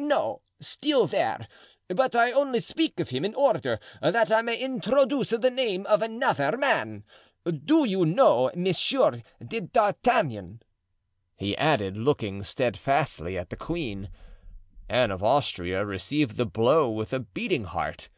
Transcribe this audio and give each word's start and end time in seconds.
"No; 0.00 0.40
still 0.60 1.06
there, 1.06 1.46
but 1.88 2.16
I 2.16 2.32
only 2.32 2.58
speak 2.58 2.98
of 3.00 3.10
him 3.10 3.22
in 3.22 3.34
order 3.34 3.78
that 4.00 4.32
I 4.32 4.40
may 4.40 4.56
introduce 4.56 5.28
the 5.28 5.50
name 5.50 5.84
of 5.84 6.00
another 6.00 6.56
man. 6.56 7.04
Do 7.66 7.84
you 7.84 8.06
know 8.06 8.50
Monsieur 8.56 9.20
d'Artagnan?" 9.46 10.62
he 11.36 11.54
added, 11.58 11.98
looking 11.98 12.42
steadfastly 12.44 13.36
at 13.36 13.50
the 13.50 13.58
queen. 13.58 14.08
Anne 14.88 15.10
of 15.10 15.22
Austria 15.22 15.84
received 15.84 16.38
the 16.38 16.46
blow 16.46 16.88
with 16.90 17.12
a 17.12 17.20
beating 17.20 17.64
heart. 17.64 18.08